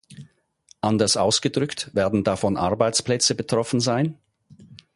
Anders 0.79 1.15
ausgedrückt, 1.15 1.91
werden 1.93 2.23
davon 2.23 2.57
Arbeitsplätze 2.57 3.35
betroffen 3.35 3.79
sein? 3.79 4.17